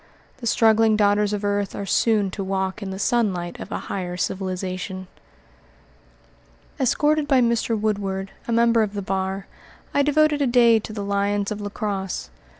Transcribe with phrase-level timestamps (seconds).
[0.37, 4.17] The struggling daughters of earth are soon to walk in the sunlight of a higher
[4.17, 5.05] civilization.
[6.79, 7.79] Escorted by Mr.
[7.79, 9.45] Woodward, a member of the bar,
[9.93, 12.31] I devoted a day to the lions of La Crosse.